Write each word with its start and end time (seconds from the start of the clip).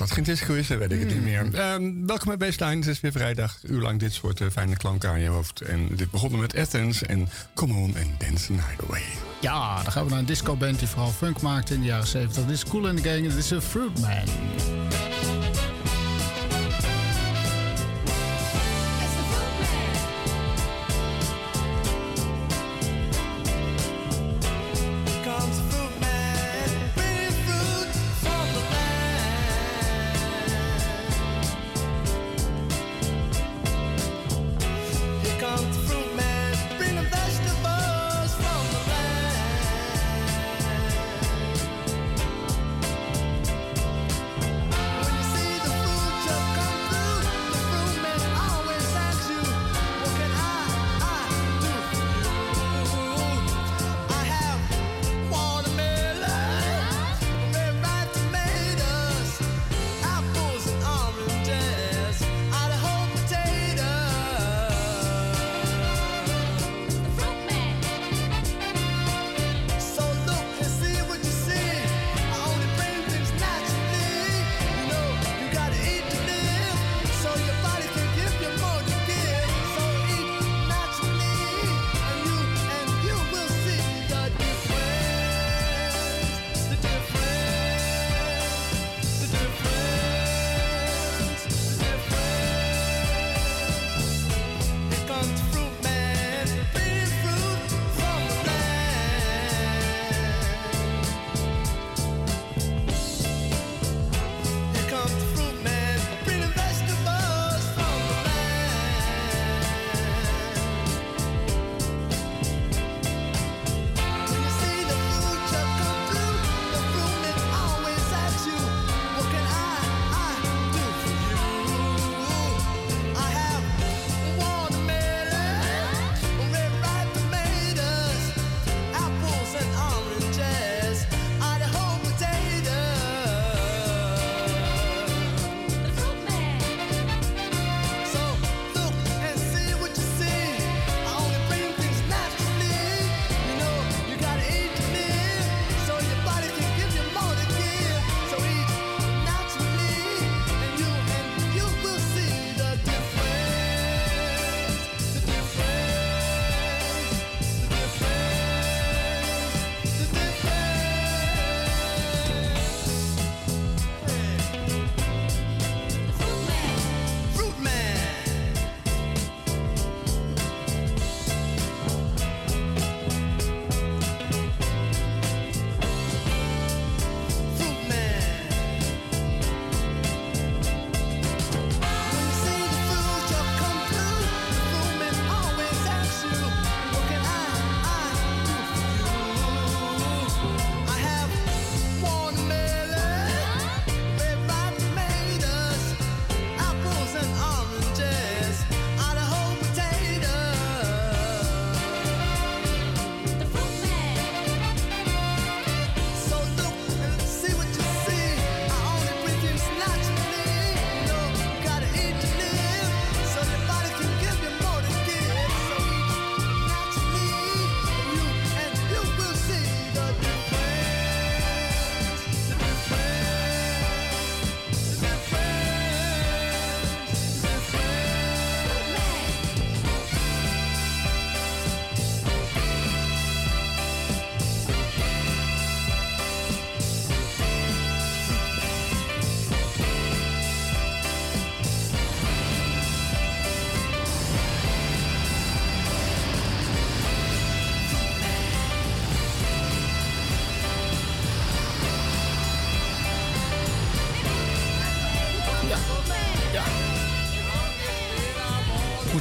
Als 0.00 0.08
dat 0.08 0.16
geen 0.16 0.34
disco 0.34 0.54
is, 0.54 0.66
dan 0.66 0.78
weet 0.78 0.92
ik 0.92 1.00
het 1.00 1.08
niet 1.08 1.22
meer. 1.22 1.72
Um, 1.74 2.06
welkom 2.06 2.26
bij 2.26 2.36
Baseline. 2.36 2.76
Het 2.76 2.86
is 2.86 3.00
weer 3.00 3.12
vrijdag. 3.12 3.58
Uur 3.62 3.80
lang 3.80 3.98
dit 3.98 4.12
soort 4.12 4.40
uh, 4.40 4.48
fijne 4.50 4.76
klanken 4.76 5.08
aan 5.08 5.20
je 5.20 5.28
hoofd. 5.28 5.60
En 5.60 5.88
dit 5.96 6.10
begonnen 6.10 6.40
met 6.40 6.56
Athens 6.56 7.02
en 7.02 7.28
Come 7.54 7.74
On 7.74 7.94
and 7.96 8.20
Dance 8.20 8.46
the 8.46 8.52
Night 8.52 8.82
Away. 8.84 9.02
Ja, 9.40 9.82
dan 9.82 9.92
gaan 9.92 10.04
we 10.04 10.10
naar 10.10 10.18
een 10.18 10.26
disco-band 10.26 10.78
die 10.78 10.88
vooral 10.88 11.10
funk 11.10 11.40
maakte 11.40 11.74
in 11.74 11.80
de 11.80 11.86
jaren 11.86 12.06
70. 12.06 12.44
Dit 12.44 12.54
is 12.54 12.64
Cool 12.64 12.88
in 12.88 12.96
the 12.96 13.02
Gang. 13.02 13.22
Dit 13.22 13.34
is 13.34 13.50
een 13.50 13.62
Fruitman. 13.62 14.77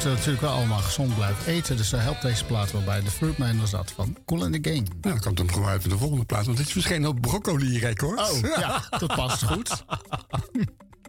Natuurlijk 0.04 0.42
wel 0.42 0.52
allemaal 0.52 0.80
gezond 0.80 1.16
blijven 1.16 1.46
eten. 1.46 1.78
Dus 1.78 1.90
daar 1.90 2.02
helpt 2.02 2.22
deze 2.22 2.46
plaat 2.46 2.72
wel 2.72 2.84
bij. 2.84 3.02
De 3.02 3.12
Fruitman 3.12 3.60
was 3.60 3.72
dat 3.72 3.92
van 3.92 4.18
Cool 4.26 4.46
in 4.46 4.62
the 4.62 4.70
Game. 4.70 4.82
Nou, 4.82 5.02
dan 5.02 5.20
komt 5.20 5.38
hem 5.38 5.52
gewoon 5.52 5.68
uit 5.68 5.90
de 5.90 5.98
volgende 5.98 6.26
plaat. 6.26 6.46
Want 6.46 6.58
dit 6.58 6.66
is 6.66 6.72
verschenen 6.72 7.10
op 7.10 7.22
Broccoli 7.22 7.80
Records. 7.80 8.32
Oh, 8.32 8.40
ja, 8.60 8.84
dat 8.90 9.16
past 9.16 9.44
goed. 9.44 9.84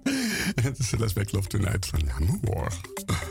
Het 0.62 0.78
is 0.78 0.92
Make 0.92 1.28
Love 1.30 1.48
Tonight 1.48 1.86
van 1.86 2.10
Amour. 2.10 2.72
Night 3.06 3.27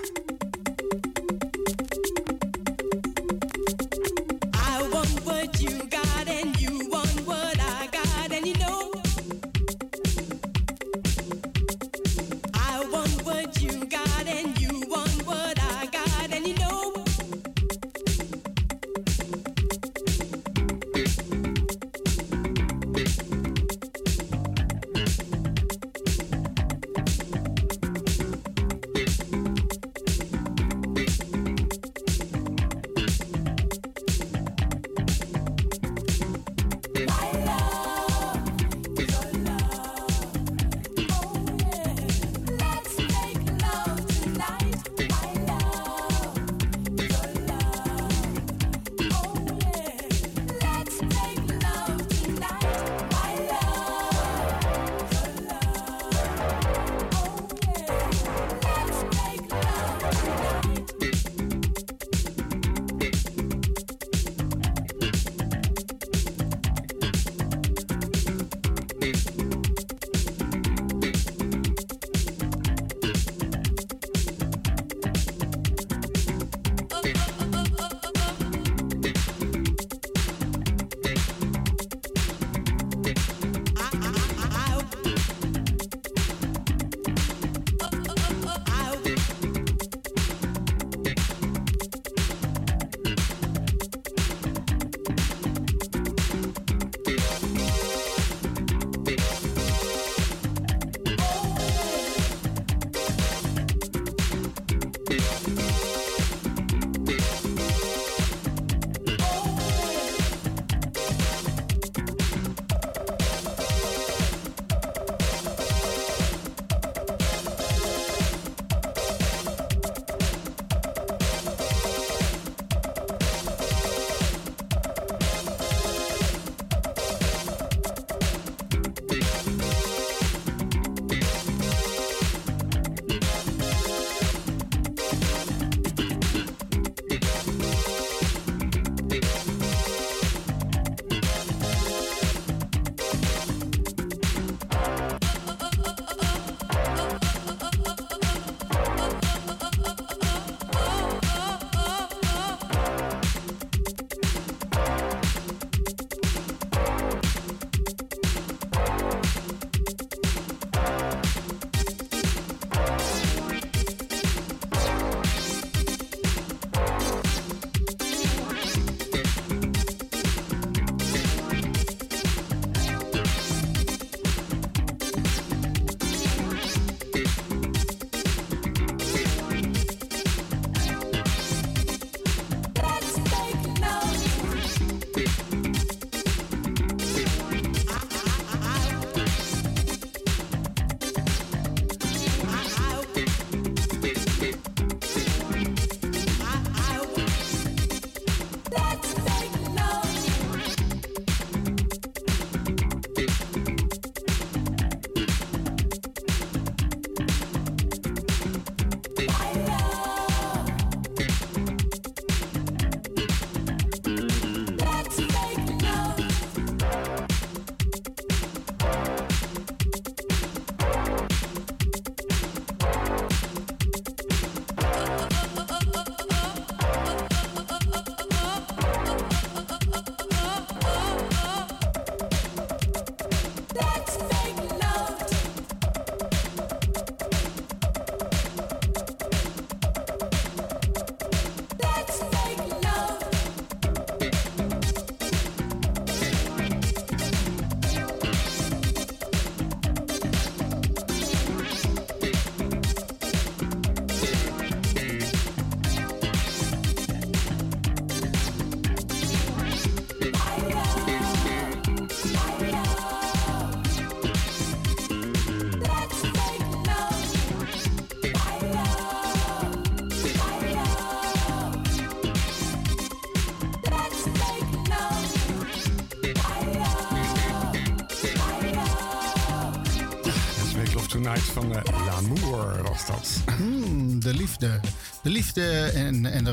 De 284.59 284.79
liefde 285.21 285.91
en, 285.95 286.25
en 286.25 286.43
de 286.43 286.51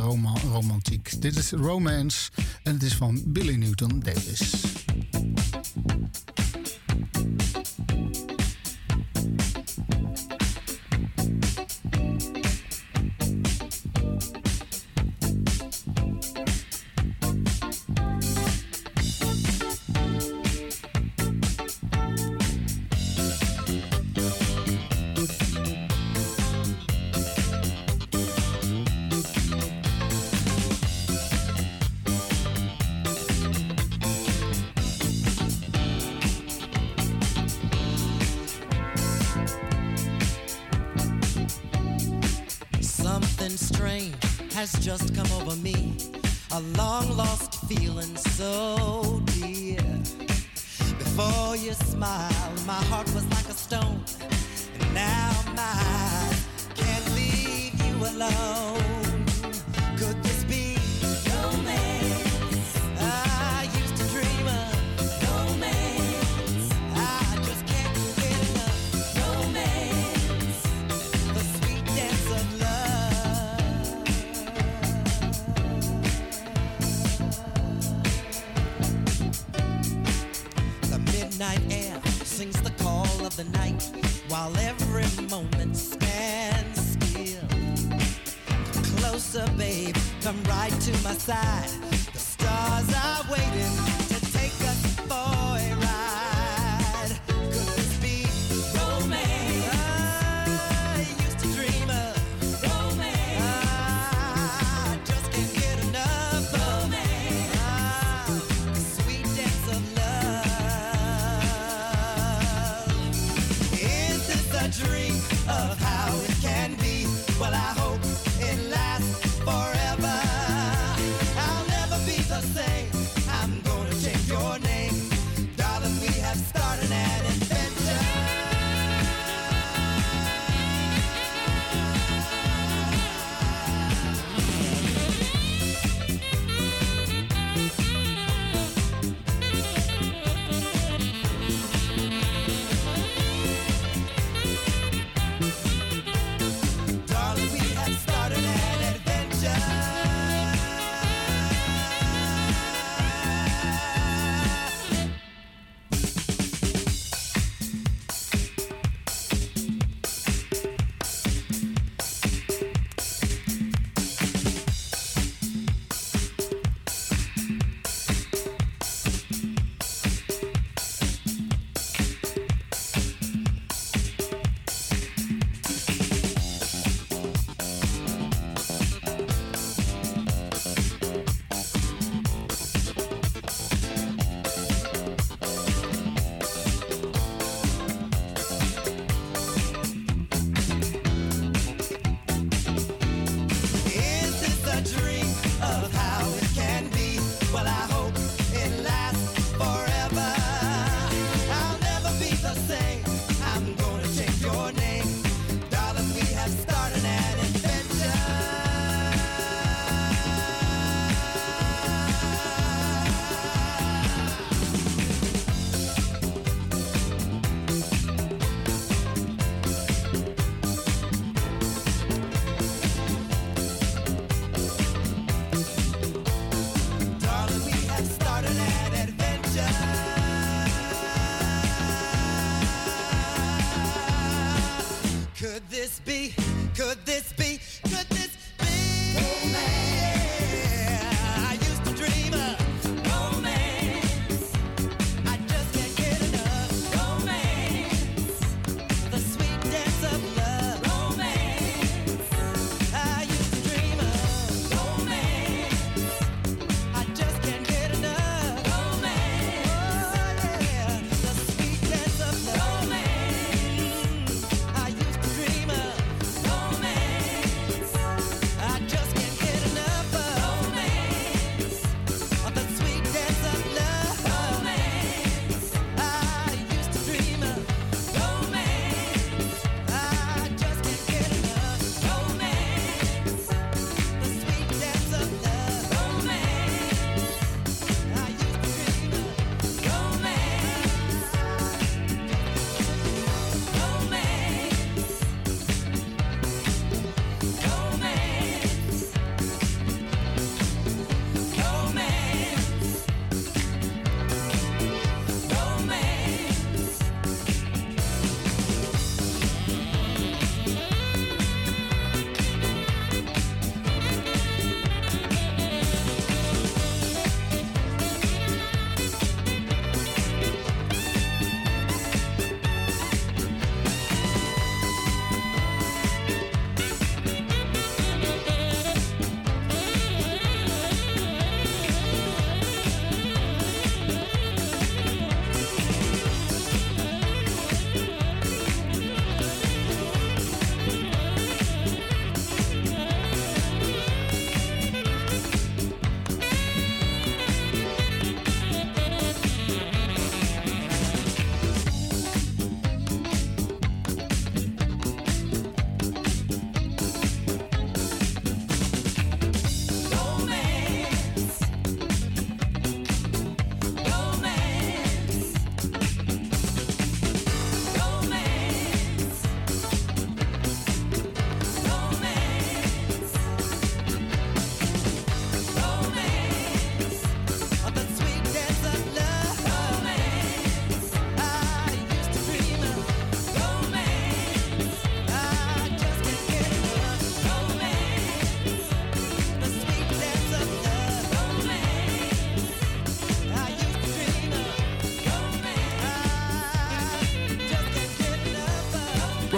romantiek. 0.51 1.23
Dit 1.23 1.37
is 1.37 1.51
Romance 1.51 2.31
en 2.63 2.73
het 2.73 2.83
is 2.83 2.95
van 2.95 3.23
Billy 3.27 3.55
Newton 3.55 4.01
Davis. 4.01 4.74
has 44.55 44.73
just 44.75 45.13
come 45.17 45.27
over 45.33 45.57
me. 45.57 45.97
A 46.53 46.61
long 46.79 47.17
lost 47.17 47.67
feeling 47.67 48.17
so 48.17 49.21
dear. 49.27 49.83
Before 50.99 51.57
you 51.57 51.73
smile 51.73 52.44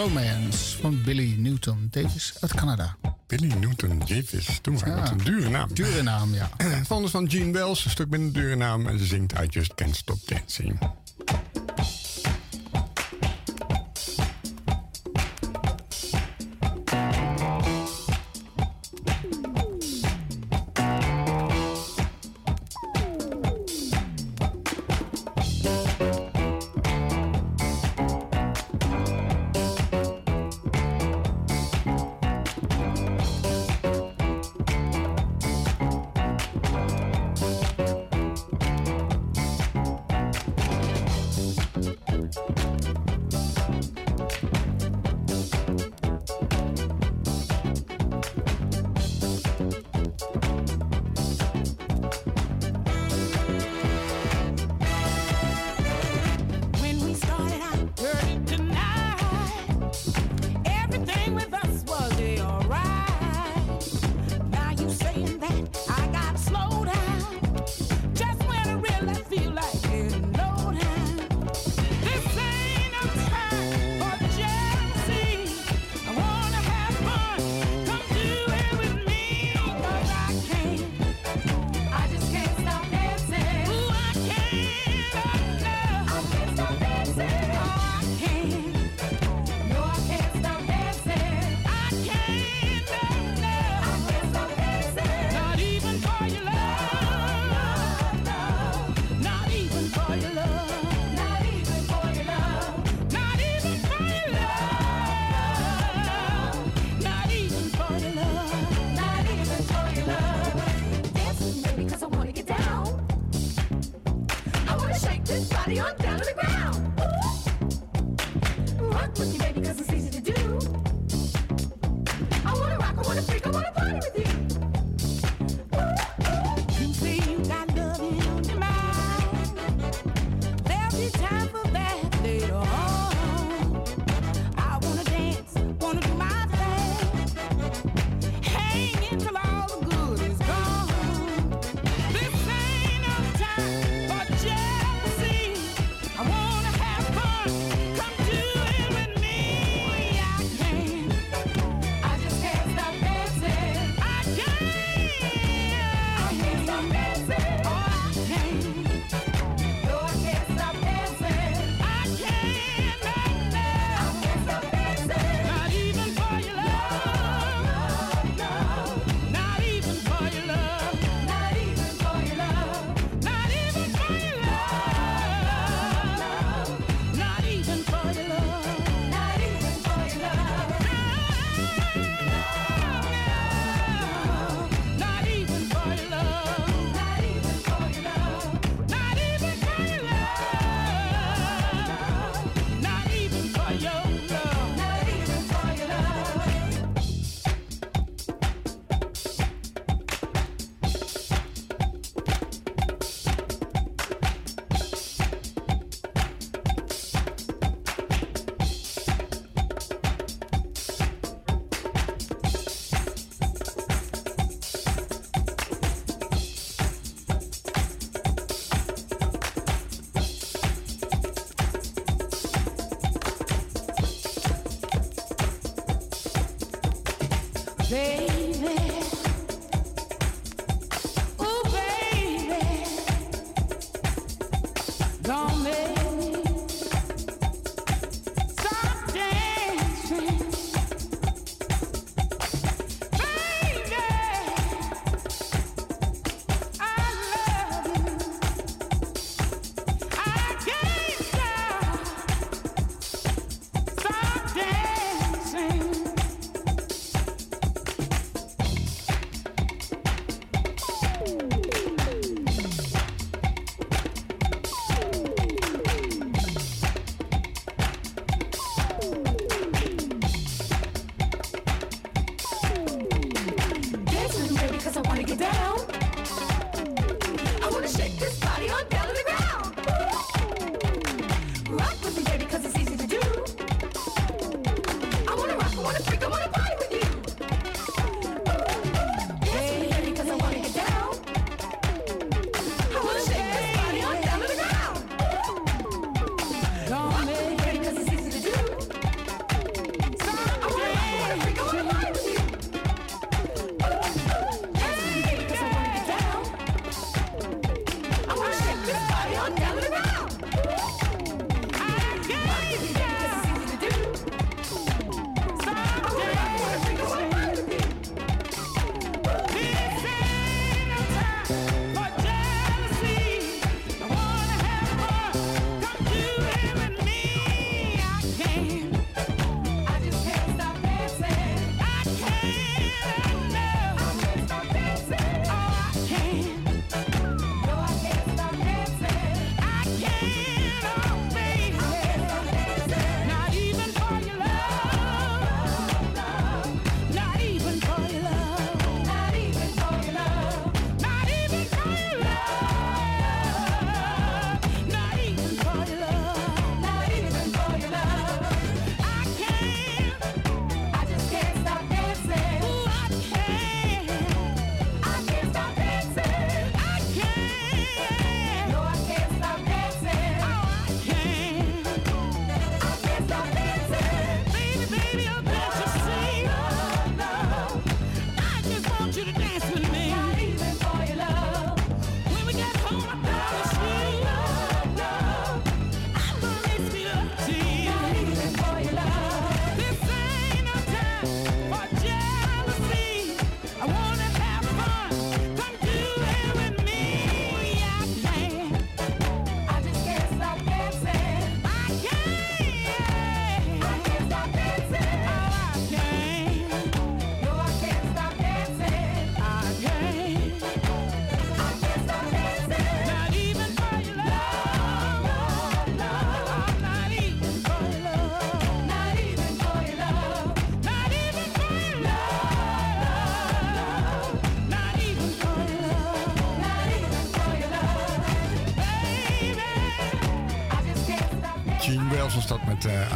Romance 0.07 0.77
van 0.81 1.03
Billy 1.03 1.35
Newton 1.39 1.89
Davis 1.91 2.35
uit 2.41 2.55
Canada. 2.55 2.97
Billy 3.27 3.53
Newton 3.53 3.99
Davis, 3.99 4.59
toen 4.63 4.75
maar. 4.75 5.01
Wat 5.01 5.11
een 5.11 5.19
dure 5.19 5.49
naam. 5.49 5.69
Dure 5.75 6.03
naam, 6.03 6.35
ja. 6.35 6.51
Van 6.85 7.09
van 7.09 7.31
Gene 7.31 7.53
Wells, 7.53 7.85
een 7.85 7.91
stuk 7.91 8.15
een 8.15 8.33
dure 8.33 8.57
naam. 8.57 8.87
En 8.87 8.99
ze 8.99 9.05
zingt 9.05 9.33
I 9.33 9.47
Just 9.49 9.75
Can't 9.75 9.97
Stop 9.97 10.19
Dancing. 10.27 10.79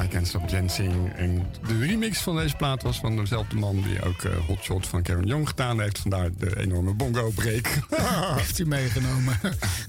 I 0.03 0.09
Can't 0.09 0.27
Stop 0.27 0.51
Dancing. 0.51 1.13
En 1.17 1.47
de 1.67 1.79
remix 1.79 2.19
van 2.19 2.37
deze 2.37 2.57
plaat 2.57 2.83
was 2.83 2.99
van 2.99 3.17
dezelfde 3.17 3.57
man 3.57 3.83
die 3.83 4.03
ook 4.03 4.23
uh, 4.23 4.33
Hot 4.47 4.63
Shot 4.63 4.87
van 4.87 5.03
Karen 5.03 5.27
Young 5.27 5.49
gedaan 5.49 5.81
heeft. 5.81 5.99
Vandaar 5.99 6.31
de 6.39 6.59
enorme 6.59 6.95
bongo-break. 6.95 7.79
heeft 8.39 8.57
hij 8.57 8.67
meegenomen. 8.67 9.39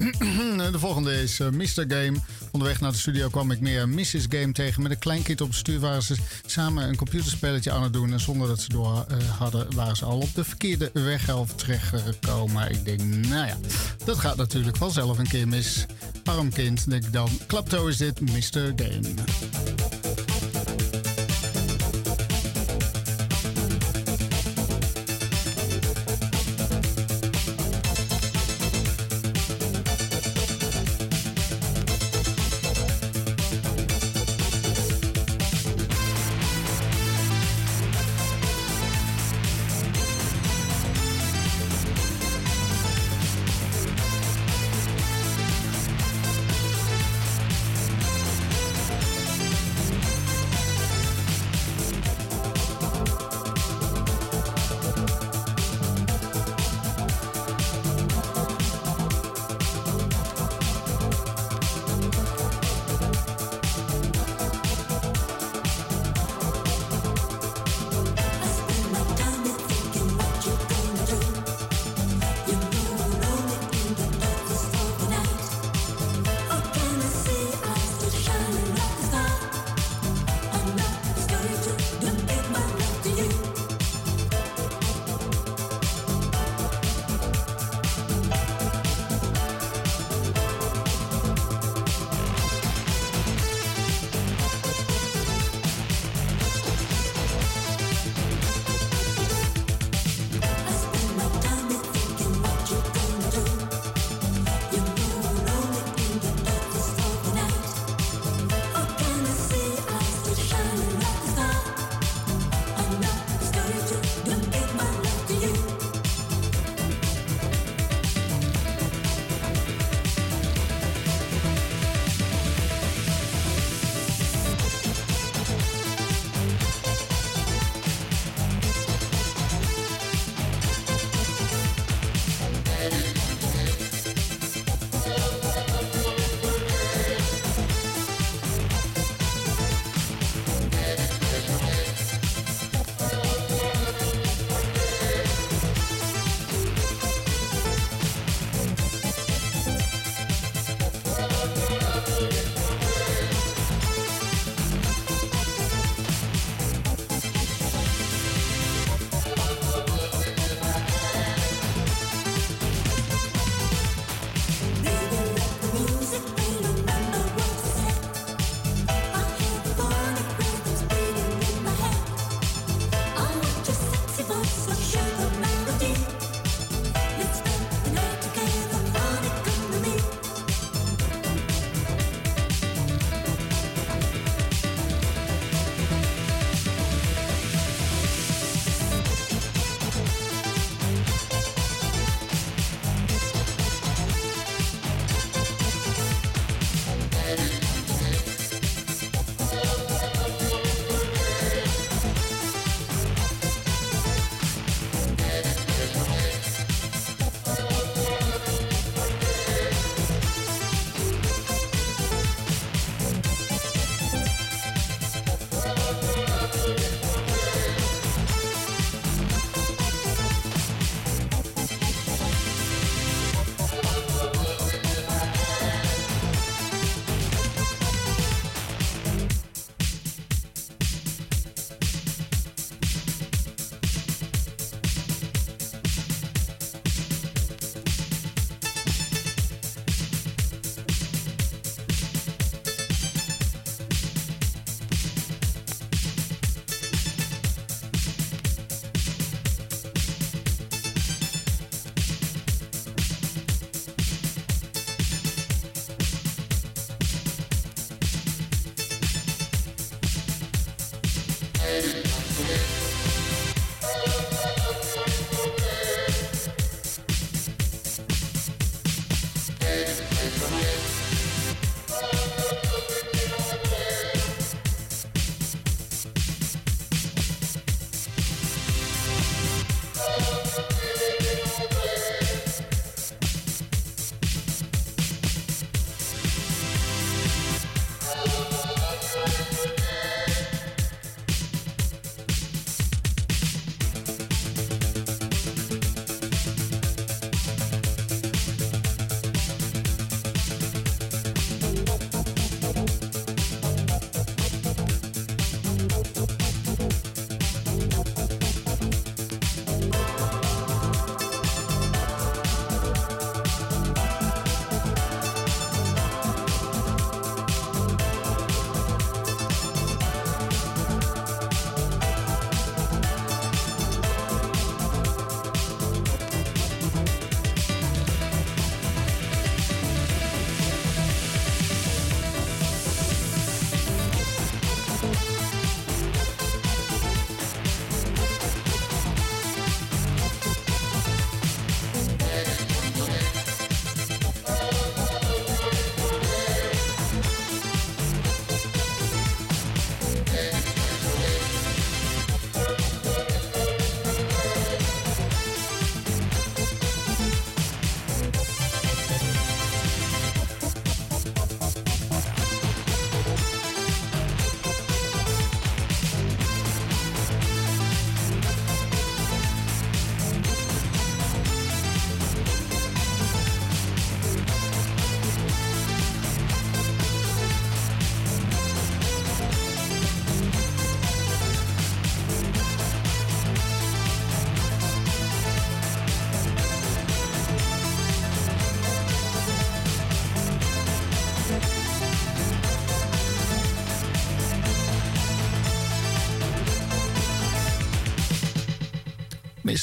de 0.72 0.80
volgende 0.80 1.22
is 1.22 1.40
uh, 1.40 1.50
Mr. 1.50 1.86
Game. 1.88 2.14
Onderweg 2.52 2.82
naar 2.82 2.92
de 2.92 2.98
studio 2.98 3.30
kwam 3.30 3.52
ik 3.52 3.60
meer 3.60 3.90
Mrs. 3.90 4.26
Game 4.30 4.52
tegen. 4.52 4.82
Met 4.82 4.92
een 4.92 5.00
kleinkind 5.00 5.42
op 5.42 5.48
het 5.48 5.58
stuur 5.58 5.80
waren 5.80 6.04
ze 6.04 6.16
samen 6.46 6.88
een 6.88 6.96
computerspelletje 6.96 7.72
aan 7.72 7.84
het 7.84 7.94
doen. 7.94 8.12
En 8.12 8.20
zonder 8.20 8.48
dat 8.48 8.62
ze 8.62 8.70
door 8.70 9.06
hadden, 9.38 9.76
waren 9.76 9.96
ze 9.96 10.06
al 10.06 10.18
op 10.18 10.36
de 10.36 10.44
verkeerde 10.44 10.90
weghelft 10.94 11.58
terechtgekomen. 11.58 12.72
Ik 12.72 12.86
denk, 12.86 13.02
nou 13.04 13.48
ja, 13.48 13.58
dat 14.06 14.18
gaat 14.18 14.38
natuurlijk 14.38 14.78
vanzelf 14.78 15.18
een 15.18 15.28
keer 15.28 15.48
mis. 15.48 15.86
Arm 16.24 16.50
kind, 16.50 16.90
denk 16.90 17.04
ik 17.04 17.14
dan. 17.14 17.30
Klapto 17.48 17.88
is 17.88 17.98
dit, 17.98 18.22
Mr. 18.22 18.74
Game. 18.76 20.01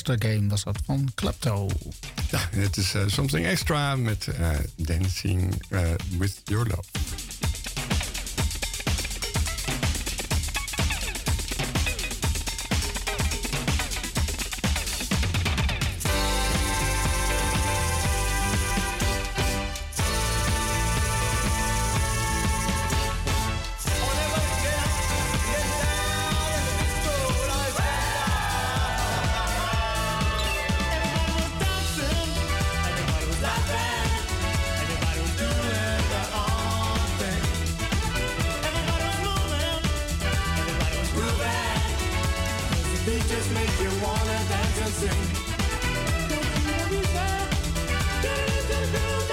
Mr. 0.09 0.17
Game 0.19 0.49
was 0.49 0.65
dat 0.65 0.79
van 0.85 1.09
Klepto. 1.15 1.69
Ja, 2.31 2.49
het 2.51 2.77
is 2.77 2.95
uh, 2.95 3.03
Something 3.07 3.47
Extra 3.47 3.97
met 3.97 4.27
uh, 4.41 4.51
Dancing 4.77 5.63
uh, 5.71 5.81
With 6.19 6.41
Your 6.45 6.67
Love. 6.67 6.98
make 43.59 43.81
you 43.81 43.91
wanna 44.05 44.39
dance 44.51 44.81
and 44.85 44.95
sing. 45.01 45.23
Don't 48.23 48.69
you 48.71 48.83
know 48.95 49.28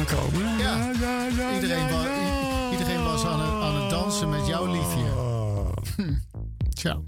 aankomen. 0.00 0.58
Ja, 0.58 0.90
ja, 1.00 1.26
ja, 1.26 1.54
iedereen, 1.54 1.90
was, 1.90 2.06
iedereen 2.70 3.02
was 3.02 3.24
aan 3.24 3.40
het, 3.40 3.62
aan 3.62 3.80
het 3.80 3.90
dansen 3.90 4.28
met 4.28 4.46
jouw 4.46 4.66
liefje. 4.66 5.04
Oh. 5.16 5.72
Tja. 6.68 6.98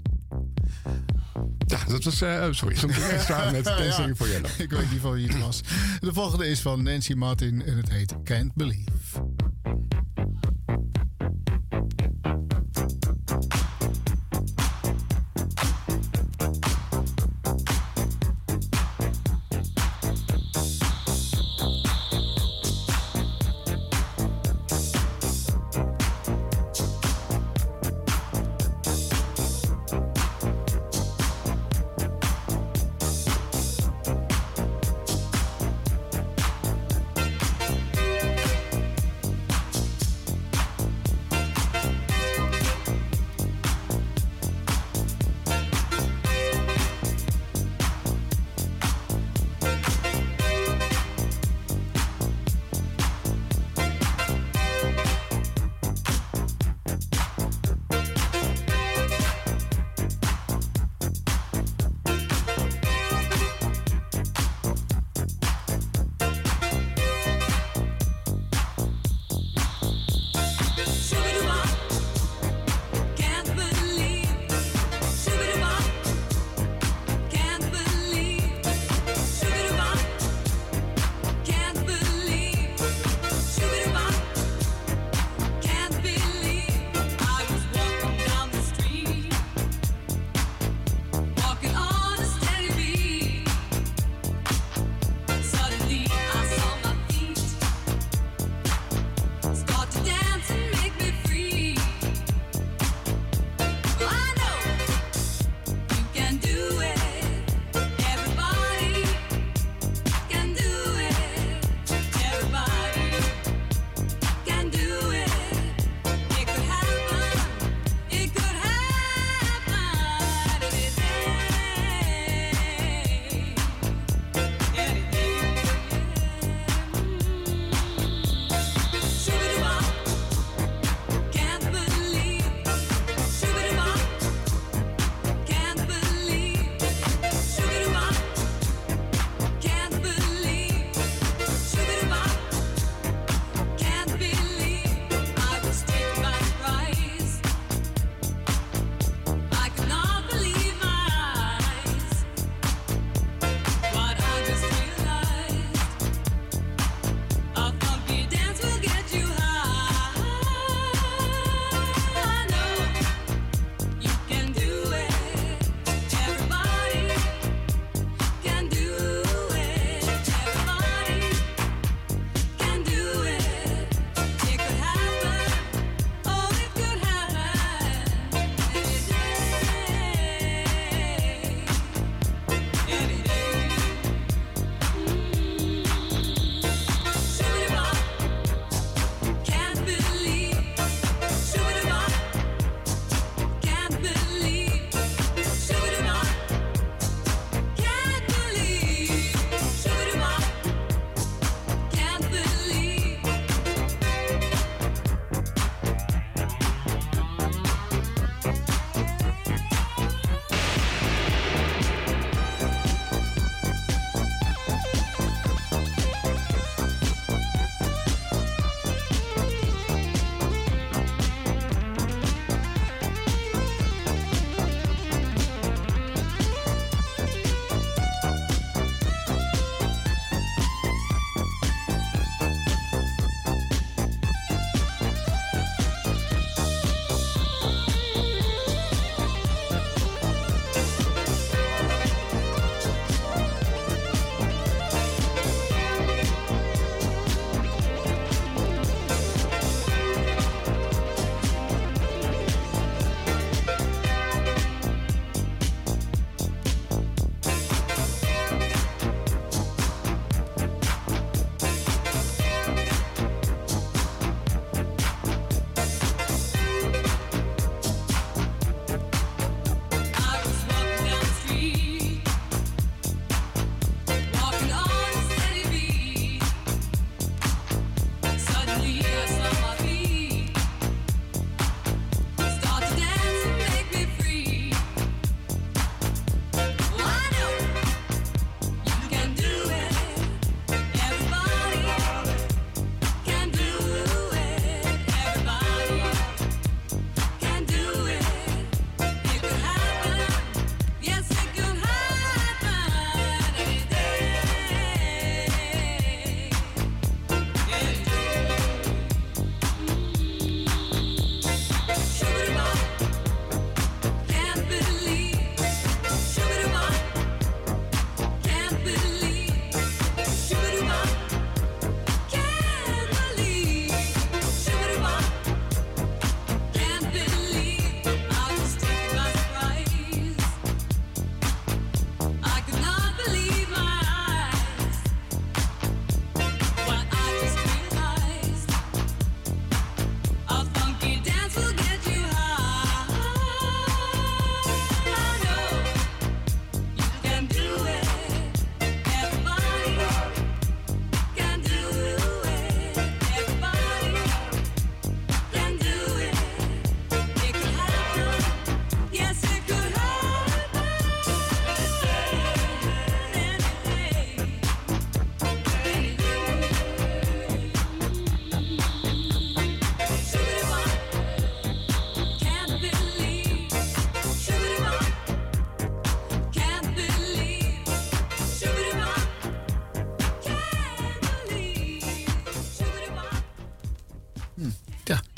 Ja, 1.67 1.79
dat 1.87 2.03
was... 2.03 2.21
Uh, 2.21 2.47
sorry, 2.51 2.75
extra 3.11 3.51
met 3.51 3.63
Dancing 3.63 4.07
ja, 4.07 4.15
for 4.15 4.27
Yellow. 4.27 4.51
Ik 4.57 4.69
weet 4.69 4.91
niet 4.91 5.01
van 5.01 5.11
wie 5.11 5.27
het 5.27 5.39
was. 5.39 5.61
De 5.99 6.13
volgende 6.13 6.47
is 6.47 6.59
van 6.59 6.83
Nancy 6.83 7.13
Martin 7.13 7.63
en 7.65 7.77
het 7.77 7.89
heet 7.89 8.15
Can't 8.23 8.53
Believe. 8.53 8.92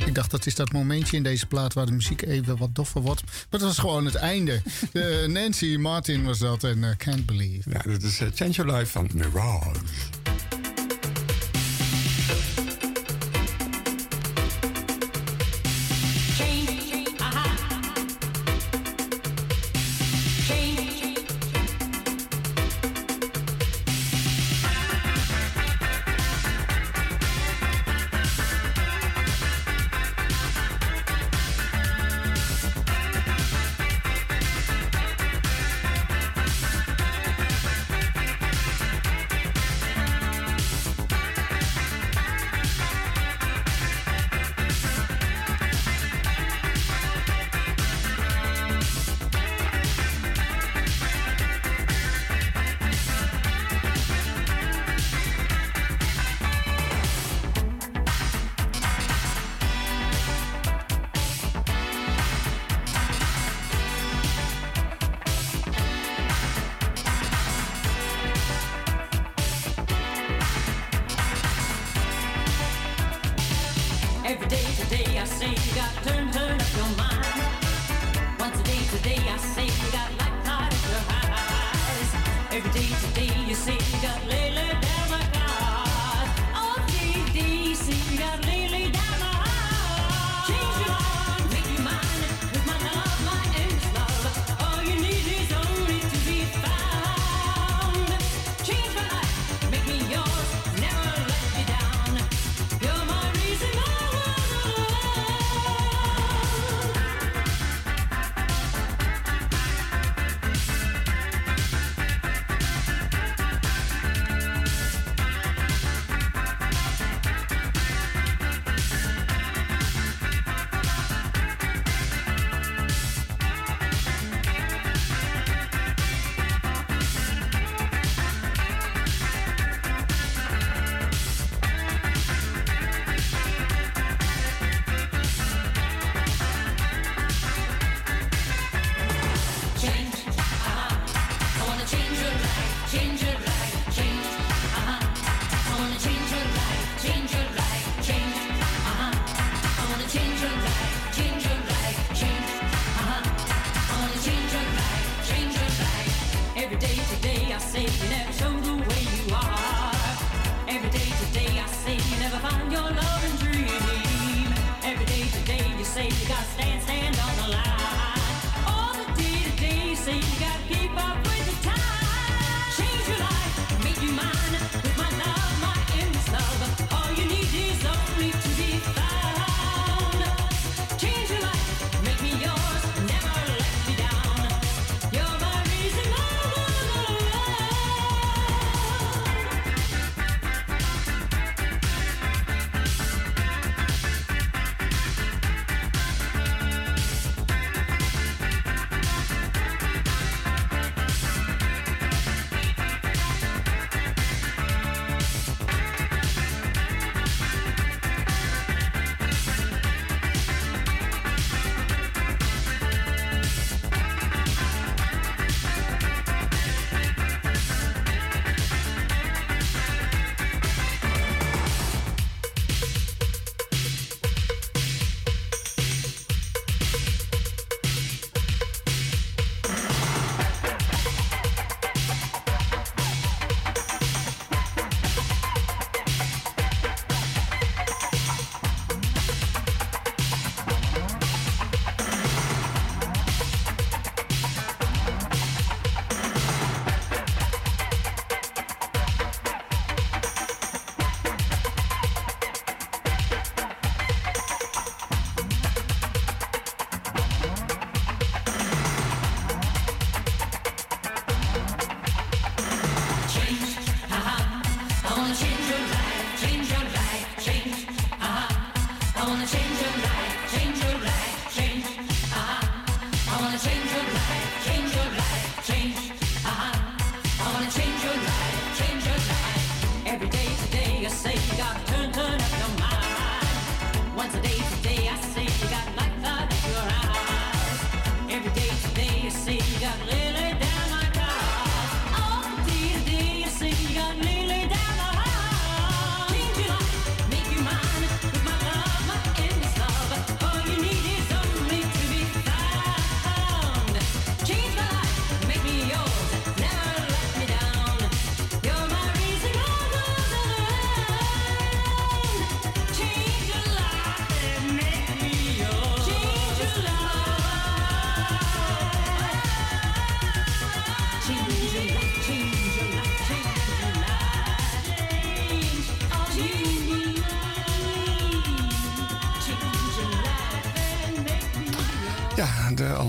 Ik 0.05 0.15
dacht, 0.15 0.31
dat 0.31 0.45
is 0.45 0.55
dat 0.55 0.71
momentje 0.71 1.17
in 1.17 1.23
deze 1.23 1.45
plaat 1.45 1.73
waar 1.73 1.85
de 1.85 1.91
muziek 1.91 2.21
even 2.21 2.57
wat 2.57 2.75
doffer 2.75 3.01
wordt. 3.01 3.23
Maar 3.23 3.59
dat 3.59 3.61
was 3.61 3.77
gewoon 3.77 4.05
het 4.05 4.15
einde. 4.15 4.61
Nancy 5.27 5.75
Martin 5.75 6.23
was 6.23 6.39
dat 6.39 6.63
en 6.63 6.95
Can't 6.97 7.25
Believe. 7.25 7.69
Ja, 7.69 7.81
dat 7.85 8.03
is 8.03 8.21
Change 8.33 8.51
Your 8.51 8.71
Life 8.71 8.91
van 8.91 9.09
Mirage. 9.13 9.71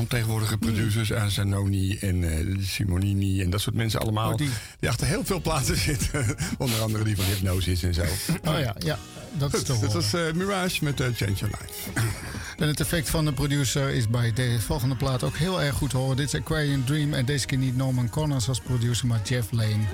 De 0.09 0.17
alomtegenwoordige 0.17 0.59
producers, 0.59 1.13
aan 1.13 1.31
Zanoni 1.31 1.99
en 1.99 2.23
uh, 2.23 2.59
Simonini 2.61 3.43
en 3.43 3.51
dat 3.51 3.61
soort 3.61 3.77
mensen 3.77 4.01
allemaal. 4.01 4.31
Oh, 4.31 4.37
die. 4.37 4.51
die. 4.79 4.89
achter 4.89 5.07
heel 5.07 5.25
veel 5.25 5.41
plaatsen 5.41 5.77
zitten. 5.89 6.37
Onder 6.59 6.81
andere 6.81 7.05
die 7.05 7.17
van 7.17 7.25
Hypnosis 7.25 7.83
en 7.83 7.95
zo. 7.95 8.03
Oh 8.45 8.59
ja, 8.59 8.75
ja. 8.79 8.99
Dat 9.33 9.55
is 9.55 9.63
toch. 9.63 9.81
Dat 9.81 9.93
was 9.93 10.15
uh, 10.15 10.33
Mirage 10.33 10.85
met 10.85 11.01
uh, 11.01 11.07
Change 11.15 11.33
Your 11.33 11.55
Life. 11.61 11.91
En 12.57 12.69
het 12.69 12.81
effect 12.81 13.11
van 13.11 13.25
de 13.25 13.33
producer 13.33 13.89
is 13.89 14.09
bij 14.09 14.33
de 14.33 14.61
volgende 14.61 14.97
plaat 14.97 15.23
ook 15.23 15.37
heel 15.37 15.63
erg 15.63 15.75
goed 15.75 15.91
te 15.91 15.97
horen. 15.97 16.17
Dit 16.17 16.27
is 16.27 16.35
Aquarium 16.41 16.85
Dream 16.85 17.13
en 17.13 17.25
deze 17.25 17.47
keer 17.47 17.59
niet 17.59 17.77
Norman 17.77 18.09
Connors 18.09 18.49
als 18.49 18.61
producer, 18.61 19.07
maar 19.07 19.21
Jeff 19.25 19.53
Lane. 19.53 19.85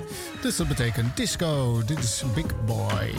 Dus 0.41 0.55
dat 0.55 0.67
betekent 0.67 1.17
disco. 1.17 1.83
Dit 1.85 1.99
is 1.99 2.23
Big 2.33 2.65
Boy. 2.65 3.13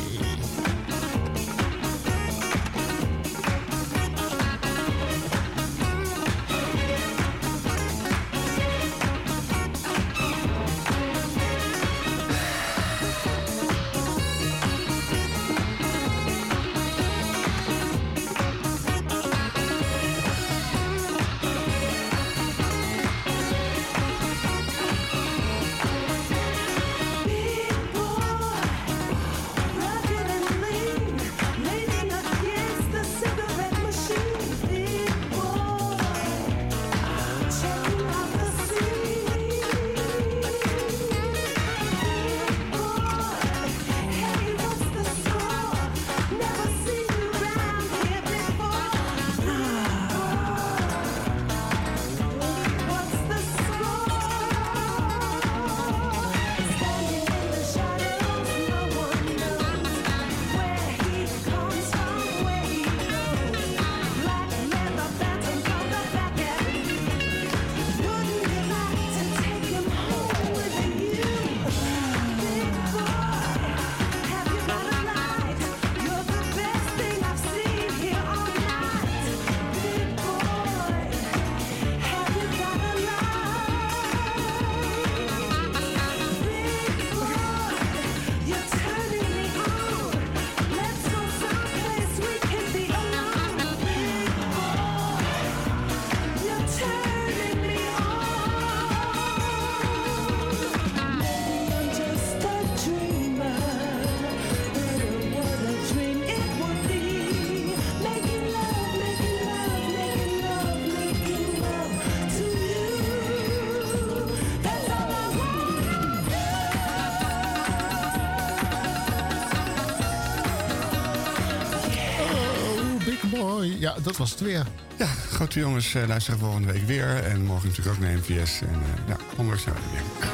Dat 124.05 124.17
was 124.17 124.31
het 124.31 124.41
weer. 124.41 124.67
Ja, 124.99 125.07
grote 125.07 125.59
jongens 125.59 125.95
uh, 125.95 126.07
luisteren 126.07 126.39
volgende 126.39 126.73
week 126.73 126.87
weer. 126.87 127.25
En 127.25 127.45
morgen 127.45 127.69
natuurlijk 127.69 127.97
ook 127.97 128.03
naar 128.03 128.13
MVS. 128.13 128.61
En 128.61 128.83
ja, 129.07 129.17
ondanks 129.37 129.63
zijn 129.63 129.75
we 129.75 129.81
weer. 129.93 130.34